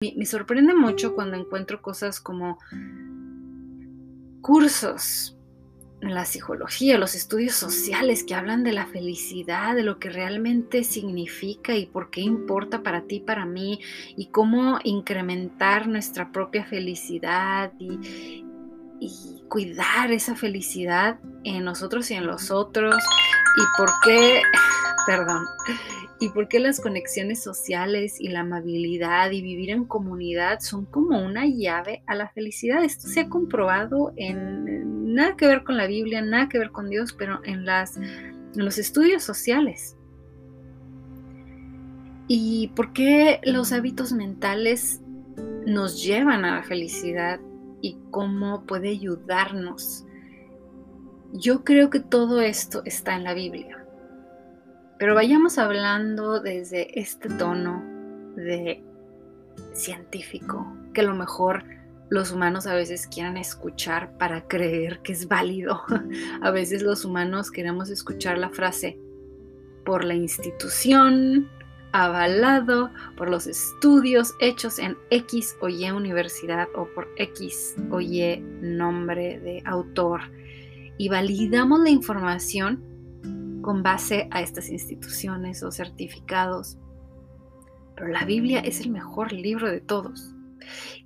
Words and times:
Me, 0.00 0.26
sorprende 0.26 0.74
mucho 0.74 1.16
cuando 1.16 1.36
encuentro 1.36 1.82
cosas 1.82 2.20
como 2.20 2.60
cursos 4.40 5.36
la 6.00 6.24
psicología, 6.24 6.98
los 6.98 7.16
estudios 7.16 7.56
sociales 7.56 8.22
que 8.22 8.36
hablan 8.36 8.62
de 8.62 8.72
la 8.72 8.86
felicidad, 8.86 9.74
de 9.74 9.82
lo 9.82 9.98
que 9.98 10.08
realmente 10.08 10.84
significa 10.84 11.74
y 11.74 11.86
por 11.86 12.10
qué 12.10 12.20
importa 12.20 12.84
para 12.84 13.08
ti, 13.08 13.18
para 13.18 13.44
mí, 13.44 13.80
y 14.16 14.26
cómo 14.26 14.78
incrementar 14.84 15.88
nuestra 15.88 16.30
propia 16.30 16.64
felicidad 16.64 17.72
y 17.80 18.44
cuidar 19.48 20.12
esa 20.12 20.36
felicidad 20.36 21.18
en 21.42 21.64
nosotros 21.64 22.08
y 22.12 22.14
en 22.14 22.28
los 22.28 22.52
otros, 22.52 22.94
y 23.56 23.62
por 23.76 23.90
qué, 24.04 24.42
perdón, 25.08 25.44
y 26.20 26.30
por 26.30 26.48
qué 26.48 26.58
las 26.58 26.80
conexiones 26.80 27.42
sociales 27.42 28.20
y 28.20 28.28
la 28.28 28.40
amabilidad 28.40 29.30
y 29.30 29.40
vivir 29.40 29.70
en 29.70 29.84
comunidad 29.84 30.58
son 30.60 30.84
como 30.84 31.24
una 31.24 31.46
llave 31.46 32.02
a 32.06 32.16
la 32.16 32.28
felicidad. 32.28 32.82
Esto 32.82 33.06
se 33.06 33.20
ha 33.20 33.28
comprobado 33.28 34.12
en 34.16 35.14
nada 35.14 35.36
que 35.36 35.46
ver 35.46 35.62
con 35.62 35.76
la 35.76 35.86
Biblia, 35.86 36.20
nada 36.20 36.48
que 36.48 36.58
ver 36.58 36.72
con 36.72 36.88
Dios, 36.88 37.12
pero 37.12 37.40
en, 37.44 37.64
las, 37.64 37.96
en 37.96 38.52
los 38.54 38.78
estudios 38.78 39.22
sociales. 39.22 39.96
¿Y 42.26 42.68
por 42.74 42.92
qué 42.92 43.40
los 43.44 43.72
hábitos 43.72 44.12
mentales 44.12 45.00
nos 45.66 46.02
llevan 46.02 46.44
a 46.44 46.56
la 46.56 46.62
felicidad 46.64 47.40
y 47.80 47.96
cómo 48.10 48.66
puede 48.66 48.88
ayudarnos? 48.88 50.04
Yo 51.32 51.62
creo 51.62 51.90
que 51.90 52.00
todo 52.00 52.40
esto 52.40 52.82
está 52.84 53.14
en 53.14 53.24
la 53.24 53.34
Biblia. 53.34 53.87
Pero 54.98 55.14
vayamos 55.14 55.58
hablando 55.58 56.40
desde 56.40 56.98
este 56.98 57.28
tono 57.28 57.82
de 58.34 58.82
científico, 59.72 60.66
que 60.92 61.02
a 61.02 61.04
lo 61.04 61.14
mejor 61.14 61.64
los 62.10 62.32
humanos 62.32 62.66
a 62.66 62.74
veces 62.74 63.06
quieran 63.06 63.36
escuchar 63.36 64.16
para 64.18 64.48
creer 64.48 65.00
que 65.02 65.12
es 65.12 65.28
válido. 65.28 65.82
A 66.42 66.50
veces 66.50 66.82
los 66.82 67.04
humanos 67.04 67.50
queremos 67.50 67.90
escuchar 67.90 68.38
la 68.38 68.48
frase 68.50 68.98
por 69.84 70.04
la 70.04 70.14
institución, 70.14 71.48
avalado 71.92 72.90
por 73.16 73.30
los 73.30 73.46
estudios 73.46 74.34
hechos 74.40 74.78
en 74.78 74.96
X 75.10 75.56
o 75.60 75.68
Y 75.68 75.90
universidad 75.90 76.68
o 76.74 76.86
por 76.94 77.08
X 77.16 77.76
o 77.90 78.00
Y 78.00 78.42
nombre 78.60 79.38
de 79.40 79.62
autor. 79.64 80.22
Y 80.96 81.08
validamos 81.08 81.80
la 81.80 81.90
información 81.90 82.87
con 83.68 83.82
base 83.82 84.28
a 84.30 84.40
estas 84.40 84.70
instituciones 84.70 85.62
o 85.62 85.70
certificados. 85.70 86.78
Pero 87.94 88.08
la 88.08 88.24
Biblia 88.24 88.60
es 88.60 88.80
el 88.80 88.88
mejor 88.88 89.30
libro 89.30 89.70
de 89.70 89.82
todos. 89.82 90.34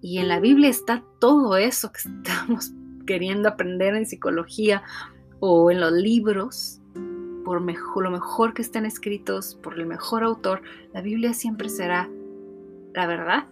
Y 0.00 0.18
en 0.18 0.26
la 0.26 0.40
Biblia 0.40 0.68
está 0.68 1.04
todo 1.20 1.56
eso 1.56 1.92
que 1.92 2.00
estamos 2.16 2.72
queriendo 3.06 3.48
aprender 3.48 3.94
en 3.94 4.06
psicología 4.06 4.82
o 5.38 5.70
en 5.70 5.78
los 5.78 5.92
libros, 5.92 6.80
por 7.44 7.62
lo 8.02 8.10
mejor 8.10 8.54
que 8.54 8.62
están 8.62 8.86
escritos, 8.86 9.54
por 9.62 9.78
el 9.78 9.86
mejor 9.86 10.24
autor, 10.24 10.62
la 10.92 11.00
Biblia 11.00 11.34
siempre 11.34 11.68
será 11.68 12.10
la 12.92 13.06
verdad 13.06 13.46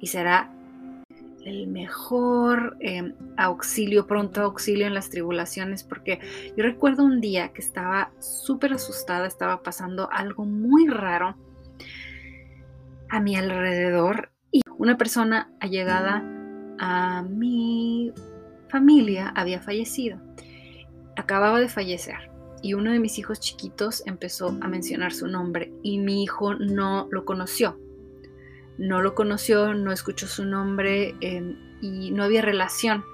y 0.00 0.08
será 0.08 0.52
el 1.44 1.66
mejor 1.66 2.76
em, 2.80 3.14
auxilio, 3.36 4.06
pronto 4.06 4.42
auxilio 4.42 4.86
en 4.86 4.94
las 4.94 5.10
tribulaciones, 5.10 5.84
porque 5.84 6.20
yo 6.56 6.62
recuerdo 6.62 7.04
un 7.04 7.20
día 7.20 7.52
que 7.52 7.60
estaba 7.60 8.12
súper 8.18 8.72
asustada, 8.72 9.26
estaba 9.26 9.62
pasando 9.62 10.08
algo 10.10 10.44
muy 10.44 10.88
raro 10.88 11.36
a 13.08 13.20
mi 13.20 13.36
alrededor 13.36 14.30
y 14.50 14.60
una 14.78 14.96
persona 14.96 15.52
allegada 15.60 16.24
a 16.78 17.22
mi 17.22 18.12
familia 18.68 19.32
había 19.36 19.60
fallecido. 19.60 20.18
Acababa 21.16 21.60
de 21.60 21.68
fallecer 21.68 22.30
y 22.62 22.74
uno 22.74 22.92
de 22.92 23.00
mis 23.00 23.18
hijos 23.18 23.40
chiquitos 23.40 24.02
empezó 24.06 24.56
a 24.60 24.68
mencionar 24.68 25.12
su 25.12 25.26
nombre 25.26 25.72
y 25.82 25.98
mi 25.98 26.22
hijo 26.22 26.54
no 26.54 27.08
lo 27.10 27.24
conoció 27.24 27.78
no 28.82 29.00
lo 29.00 29.14
conoció, 29.14 29.74
no 29.74 29.92
escuchó 29.92 30.26
su 30.26 30.44
nombre 30.44 31.14
em, 31.20 31.56
y 31.80 32.10
no 32.10 32.24
había 32.24 32.42
relación. 32.42 33.04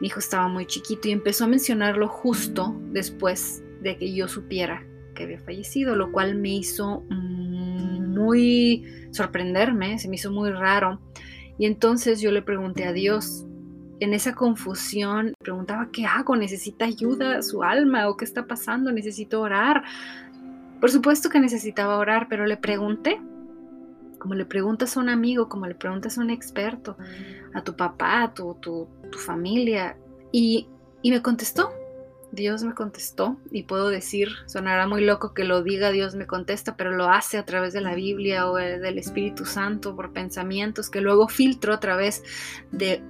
Mi 0.00 0.06
hijo 0.06 0.20
estaba 0.20 0.46
muy 0.46 0.66
chiquito 0.66 1.08
y 1.08 1.10
empezó 1.10 1.44
a 1.44 1.48
mencionarlo 1.48 2.06
justo 2.06 2.76
después 2.92 3.64
de 3.82 3.96
que 3.96 4.14
yo 4.14 4.28
supiera 4.28 4.86
que 5.16 5.24
había 5.24 5.40
fallecido, 5.40 5.96
lo 5.96 6.12
cual 6.12 6.36
me 6.36 6.50
hizo 6.50 7.00
muy 7.10 8.84
sorprenderme, 9.10 9.98
se 9.98 10.08
me 10.08 10.14
hizo 10.14 10.30
muy 10.30 10.50
raro. 10.50 11.00
Y 11.58 11.66
entonces 11.66 12.20
yo 12.20 12.30
le 12.30 12.42
pregunté 12.42 12.84
a 12.84 12.92
Dios, 12.92 13.46
en 13.98 14.14
esa 14.14 14.32
confusión, 14.36 15.34
preguntaba, 15.40 15.88
¿qué 15.92 16.06
hago? 16.06 16.36
¿Necesita 16.36 16.84
ayuda 16.84 17.42
su 17.42 17.64
alma 17.64 18.08
o 18.08 18.16
qué 18.16 18.24
está 18.24 18.46
pasando? 18.46 18.92
Necesito 18.92 19.40
orar. 19.40 19.82
Por 20.80 20.92
supuesto 20.92 21.30
que 21.30 21.40
necesitaba 21.40 21.98
orar, 21.98 22.28
pero 22.28 22.46
le 22.46 22.56
pregunté 22.56 23.20
como 24.18 24.34
le 24.34 24.44
preguntas 24.44 24.96
a 24.96 25.00
un 25.00 25.08
amigo, 25.08 25.48
como 25.48 25.66
le 25.66 25.74
preguntas 25.74 26.18
a 26.18 26.20
un 26.20 26.30
experto, 26.30 26.96
a 27.54 27.62
tu 27.62 27.76
papá, 27.76 28.22
a 28.22 28.34
tu, 28.34 28.88
familia. 29.24 29.96
Y, 30.32 30.68
me 31.04 31.22
contestó, 31.22 31.70
Dios 32.32 32.62
me 32.62 32.74
contestó 32.74 33.38
y 33.50 33.62
puedo 33.62 33.88
decir, 33.88 34.28
sonará 34.46 34.86
muy 34.86 35.04
loco 35.04 35.32
que 35.32 35.44
lo 35.44 35.62
diga 35.62 35.90
Dios 35.90 36.14
me 36.14 36.26
contesta, 36.26 36.76
pero 36.76 36.90
lo 36.90 37.08
hace 37.08 37.38
a 37.38 37.46
través 37.46 37.72
de 37.72 37.80
la 37.80 37.94
Biblia 37.94 38.50
o 38.50 38.56
del 38.56 38.98
Espíritu 38.98 39.46
Santo 39.46 39.96
por 39.96 40.12
pensamientos 40.12 40.90
que 40.90 41.00
luego 41.00 41.28
filtro 41.28 41.72
a 41.72 41.80
través 41.80 42.22
de 42.70 43.02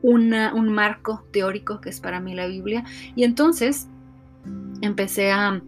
un 0.00 0.68
marco 0.72 1.24
teórico 1.32 1.80
que 1.80 1.90
es 1.90 2.00
para 2.00 2.20
mí 2.20 2.34
la 2.34 2.46
Biblia. 2.46 2.84
Y 3.14 3.24
entonces 3.24 3.88
empecé 4.80 5.30
a, 5.30 5.60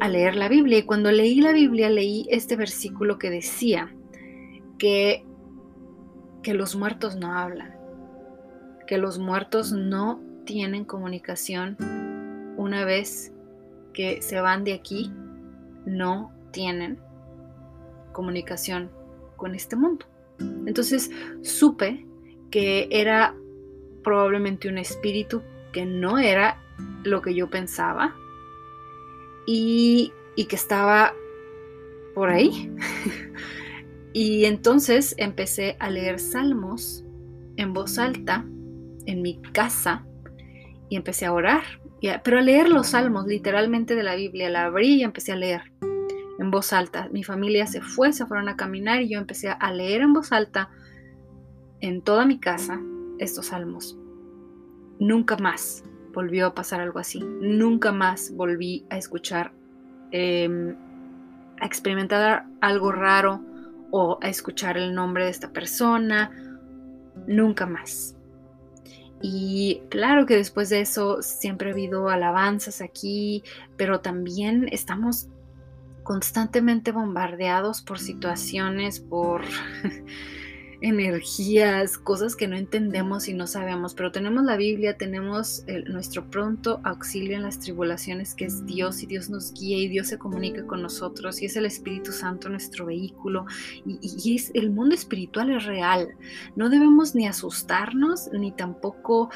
a 0.00 0.08
leer 0.08 0.36
la 0.36 0.48
Biblia 0.48 0.78
y 0.78 0.82
cuando 0.82 1.10
leí 1.10 1.40
la 1.40 1.52
Biblia 1.52 1.90
leí 1.90 2.26
este 2.30 2.56
versículo 2.56 3.18
que 3.18 3.30
decía 3.30 3.94
que, 4.78 5.24
que 6.42 6.54
los 6.54 6.76
muertos 6.76 7.16
no 7.16 7.36
hablan, 7.36 7.74
que 8.86 8.98
los 8.98 9.18
muertos 9.18 9.72
no 9.72 10.20
tienen 10.44 10.84
comunicación 10.84 11.76
una 12.56 12.84
vez 12.84 13.32
que 13.92 14.22
se 14.22 14.40
van 14.40 14.64
de 14.64 14.72
aquí, 14.74 15.12
no 15.84 16.32
tienen 16.52 16.98
comunicación 18.12 18.90
con 19.36 19.54
este 19.54 19.76
mundo. 19.76 20.06
Entonces 20.66 21.10
supe 21.42 22.06
que 22.50 22.88
era 22.90 23.34
probablemente 24.02 24.68
un 24.68 24.78
espíritu 24.78 25.42
que 25.72 25.86
no 25.86 26.18
era 26.18 26.60
lo 27.04 27.22
que 27.22 27.34
yo 27.34 27.48
pensaba, 27.48 28.14
y, 29.46 30.12
que 30.36 30.56
estaba 30.56 31.14
por 32.14 32.30
ahí. 32.30 32.70
y 34.12 34.44
entonces 34.44 35.14
empecé 35.18 35.76
a 35.78 35.90
leer 35.90 36.18
salmos 36.18 37.04
en 37.56 37.72
voz 37.72 37.98
alta 37.98 38.44
en 39.06 39.22
mi 39.22 39.40
casa 39.52 40.04
y 40.88 40.96
empecé 40.96 41.26
a 41.26 41.32
orar, 41.32 41.62
pero 42.22 42.38
a 42.38 42.42
leer 42.42 42.68
los 42.68 42.88
salmos 42.88 43.26
literalmente 43.26 43.94
de 43.94 44.02
la 44.02 44.14
Biblia, 44.14 44.50
la 44.50 44.64
abrí 44.64 44.96
y 44.96 45.02
empecé 45.02 45.32
a 45.32 45.36
leer 45.36 45.72
en 46.38 46.50
voz 46.50 46.72
alta. 46.72 47.08
Mi 47.12 47.24
familia 47.24 47.66
se 47.66 47.80
fue, 47.80 48.12
se 48.12 48.26
fueron 48.26 48.48
a 48.48 48.56
caminar 48.56 49.02
y 49.02 49.08
yo 49.08 49.18
empecé 49.18 49.48
a 49.48 49.72
leer 49.72 50.02
en 50.02 50.12
voz 50.12 50.32
alta 50.32 50.70
en 51.80 52.02
toda 52.02 52.26
mi 52.26 52.38
casa 52.38 52.80
estos 53.18 53.46
salmos. 53.46 53.98
Nunca 54.98 55.36
más 55.36 55.84
volvió 56.12 56.46
a 56.46 56.54
pasar 56.54 56.80
algo 56.80 56.98
así. 56.98 57.20
Nunca 57.20 57.92
más 57.92 58.32
volví 58.34 58.84
a 58.90 58.98
escuchar, 58.98 59.52
em, 60.10 60.76
a 61.60 61.66
experimentar 61.66 62.46
algo 62.60 62.92
raro 62.92 63.40
o 63.90 64.18
a 64.22 64.28
escuchar 64.28 64.76
el 64.76 64.94
nombre 64.94 65.24
de 65.24 65.30
esta 65.30 65.50
persona. 65.50 66.30
Nunca 67.26 67.66
más. 67.66 68.16
Y 69.22 69.82
claro 69.88 70.26
que 70.26 70.36
después 70.36 70.68
de 70.68 70.80
eso 70.80 71.22
siempre 71.22 71.70
ha 71.70 71.72
habido 71.72 72.08
alabanzas 72.08 72.80
aquí, 72.80 73.44
pero 73.76 74.00
también 74.00 74.68
estamos 74.72 75.28
constantemente 76.02 76.90
bombardeados 76.90 77.82
por 77.82 78.00
situaciones, 78.00 78.98
por 78.98 79.42
energías, 80.82 81.96
cosas 81.96 82.34
que 82.34 82.48
no 82.48 82.56
entendemos 82.56 83.28
y 83.28 83.34
no 83.34 83.46
sabemos, 83.46 83.94
pero 83.94 84.10
tenemos 84.10 84.44
la 84.44 84.56
Biblia, 84.56 84.96
tenemos 84.96 85.64
nuestro 85.86 86.28
pronto 86.28 86.80
auxilio 86.82 87.36
en 87.36 87.42
las 87.42 87.60
tribulaciones, 87.60 88.34
que 88.34 88.46
es 88.46 88.66
Dios, 88.66 89.02
y 89.02 89.06
Dios 89.06 89.30
nos 89.30 89.52
guía 89.54 89.78
y 89.78 89.88
Dios 89.88 90.08
se 90.08 90.18
comunica 90.18 90.66
con 90.66 90.82
nosotros, 90.82 91.40
y 91.40 91.46
es 91.46 91.56
el 91.56 91.66
Espíritu 91.66 92.10
Santo 92.12 92.48
nuestro 92.48 92.86
vehículo, 92.86 93.46
y, 93.86 94.34
es, 94.34 94.50
el 94.54 94.70
mundo 94.70 94.94
espiritual 94.94 95.50
es 95.50 95.64
real. 95.64 96.08
No 96.56 96.68
debemos 96.68 97.14
ni 97.14 97.26
asustarnos, 97.26 98.28
ni 98.32 98.52
tampoco... 98.52 99.30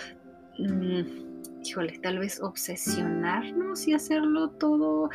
Mm, 0.58 1.26
híjole, 1.64 1.98
tal 1.98 2.20
vez 2.20 2.40
obsesionarnos 2.40 3.88
y 3.88 3.93
hacerlo 3.93 4.50
todo. 4.50 5.10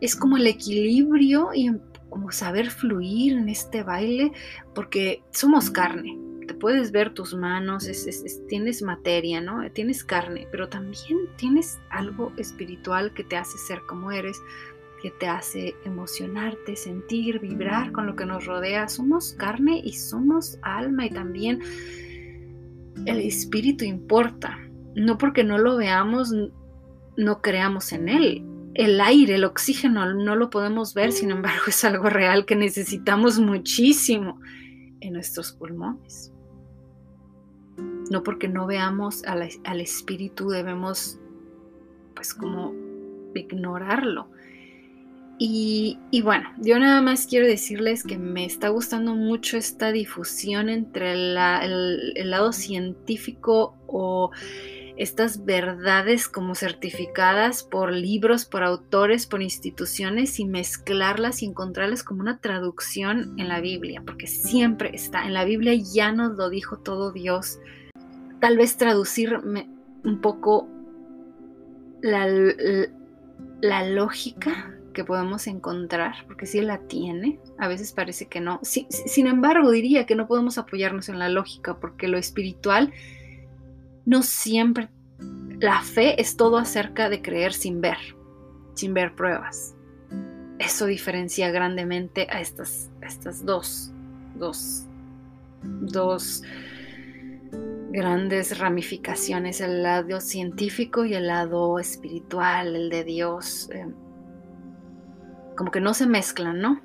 Es 0.00 0.14
como 0.14 0.36
el 0.36 0.46
equilibrio 0.46 1.50
y 1.54 1.70
como 2.10 2.32
saber 2.32 2.70
fluir 2.70 3.32
en 3.32 3.48
este 3.48 3.82
baile, 3.82 4.32
porque 4.74 5.22
somos 5.30 5.70
carne. 5.70 6.18
Te 6.46 6.54
puedes 6.54 6.90
ver 6.90 7.14
tus 7.14 7.34
manos, 7.34 7.88
tienes 8.48 8.82
materia, 8.82 9.40
¿no? 9.40 9.70
Tienes 9.70 10.04
carne, 10.04 10.48
pero 10.50 10.68
también 10.68 11.18
tienes 11.36 11.78
algo 11.90 12.32
espiritual 12.36 13.14
que 13.14 13.22
te 13.22 13.36
hace 13.36 13.56
ser 13.56 13.80
como 13.86 14.10
eres, 14.10 14.42
que 15.00 15.12
te 15.12 15.28
hace 15.28 15.76
emocionarte, 15.84 16.74
sentir, 16.76 17.38
vibrar 17.38 17.92
con 17.92 18.06
lo 18.06 18.16
que 18.16 18.26
nos 18.26 18.46
rodea. 18.46 18.88
Somos 18.88 19.32
carne 19.34 19.80
y 19.82 19.92
somos 19.92 20.58
alma 20.62 21.06
y 21.06 21.10
también 21.10 21.60
el 23.06 23.20
espíritu 23.20 23.84
importa. 23.84 24.58
No 24.96 25.18
porque 25.18 25.44
no 25.44 25.56
lo 25.56 25.76
veamos, 25.76 26.34
no 27.16 27.40
creamos 27.40 27.92
en 27.92 28.08
él 28.08 28.49
el 28.80 28.98
aire, 29.02 29.34
el 29.34 29.44
oxígeno, 29.44 30.14
no 30.14 30.36
lo 30.36 30.48
podemos 30.48 30.94
ver, 30.94 31.12
sin 31.12 31.30
embargo 31.30 31.64
es 31.68 31.84
algo 31.84 32.08
real 32.08 32.46
que 32.46 32.56
necesitamos 32.56 33.38
muchísimo 33.38 34.40
en 35.00 35.12
nuestros 35.12 35.52
pulmones. 35.52 36.32
No 38.10 38.22
porque 38.22 38.48
no 38.48 38.66
veamos 38.66 39.22
al, 39.24 39.80
espíritu 39.80 40.48
debemos 40.48 41.18
pues 42.14 42.32
como 42.34 42.74
ignorarlo. 43.34 44.30
Y, 45.42 45.98
bueno, 46.22 46.50
yo 46.58 46.78
nada 46.78 47.00
más 47.00 47.26
quiero 47.26 47.46
decirles 47.46 48.04
que 48.04 48.18
me 48.18 48.44
está 48.44 48.68
gustando 48.68 49.14
mucho 49.14 49.56
esta 49.56 49.90
difusión 49.90 50.68
entre 50.68 51.12
el 51.12 52.30
lado 52.30 52.52
científico 52.52 53.74
o 53.86 54.32
estas 55.00 55.46
verdades 55.46 56.28
como 56.28 56.54
certificadas 56.54 57.62
por 57.62 57.90
libros, 57.90 58.44
por 58.44 58.62
autores, 58.62 59.26
por 59.26 59.40
instituciones 59.40 60.38
y 60.38 60.44
mezclarlas 60.44 61.42
y 61.42 61.46
encontrarlas 61.46 62.04
como 62.04 62.20
una 62.20 62.38
traducción 62.38 63.32
en 63.38 63.48
la 63.48 63.62
Biblia, 63.62 64.02
porque 64.04 64.26
siempre 64.26 64.90
está, 64.92 65.24
en 65.24 65.32
la 65.32 65.46
Biblia 65.46 65.72
ya 65.72 66.12
nos 66.12 66.36
lo 66.36 66.50
dijo 66.50 66.80
todo 66.80 67.12
Dios. 67.12 67.58
Tal 68.40 68.58
vez 68.58 68.76
traducirme 68.76 69.70
un 70.04 70.20
poco 70.20 70.68
la, 72.02 72.26
la, 73.62 73.86
lógica 73.88 74.74
que 74.92 75.02
podemos 75.02 75.46
encontrar, 75.46 76.26
porque 76.26 76.44
sí 76.44 76.60
la 76.60 76.76
tiene, 76.76 77.40
a 77.56 77.68
veces 77.68 77.94
parece 77.94 78.26
que 78.26 78.42
no. 78.42 78.60
sin 78.62 79.26
embargo, 79.26 79.70
diría 79.70 80.04
que 80.04 80.14
no 80.14 80.26
podemos 80.26 80.58
apoyarnos 80.58 81.08
en 81.08 81.18
la 81.18 81.30
lógica, 81.30 81.80
porque 81.80 82.06
lo 82.06 82.18
espiritual 82.18 82.92
no 84.10 84.24
siempre 84.24 84.88
la 85.60 85.82
fe 85.82 86.20
es 86.20 86.36
todo 86.36 86.58
acerca 86.58 87.08
de 87.08 87.22
creer 87.22 87.52
sin 87.52 87.80
ver, 87.80 87.98
sin 88.74 88.92
ver 88.92 89.14
pruebas. 89.14 89.76
Eso 90.58 90.86
diferencia 90.86 91.52
grandemente 91.52 92.26
a 92.28 92.40
estas, 92.40 92.90
estas 93.02 93.46
dos, 93.46 93.92
dos, 94.34 94.84
dos 95.62 96.42
grandes 97.92 98.58
ramificaciones, 98.58 99.60
el 99.60 99.84
lado 99.84 100.20
científico 100.20 101.04
y 101.04 101.14
el 101.14 101.28
lado 101.28 101.78
espiritual, 101.78 102.74
el 102.74 102.90
de 102.90 103.04
Dios. 103.04 103.70
Eh, 103.72 103.86
como 105.56 105.70
que 105.70 105.80
no 105.80 105.94
se 105.94 106.08
mezclan, 106.08 106.60
¿no? 106.60 106.80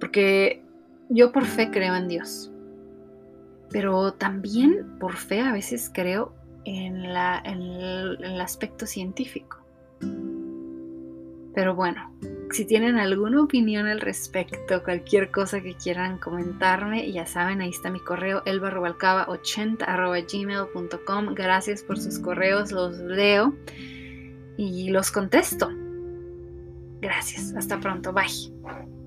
Porque 0.00 0.64
yo 1.10 1.32
por 1.32 1.44
fe 1.44 1.70
creo 1.70 1.94
en 1.96 2.08
Dios 2.08 2.50
pero 3.70 4.12
también 4.12 4.98
por 4.98 5.16
fe 5.16 5.40
a 5.40 5.52
veces 5.52 5.90
creo 5.92 6.34
en, 6.64 7.04
el, 7.04 8.40
aspecto 8.40 8.86
científico. 8.86 9.58
Pero 11.54 11.74
bueno, 11.74 12.14
si 12.50 12.64
tienen 12.64 12.98
alguna 12.98 13.42
opinión 13.42 13.86
al 13.86 14.00
respecto, 14.00 14.82
cualquier 14.84 15.30
cosa 15.30 15.60
que 15.60 15.74
quieran 15.74 16.18
comentarme, 16.18 17.10
ya 17.10 17.26
saben, 17.26 17.60
ahí 17.60 17.70
está 17.70 17.90
mi 17.90 18.00
correo 18.00 18.42
elbarrubalcaba80 18.44 21.34
Gracias 21.34 21.82
por 21.82 21.98
sus 21.98 22.18
correos, 22.18 22.72
los 22.72 22.98
leo 22.98 23.54
y 24.56 24.90
los 24.90 25.10
contesto. 25.10 25.70
Gracias, 27.00 27.54
hasta 27.54 27.80
pronto, 27.80 28.12
bye. 28.12 28.97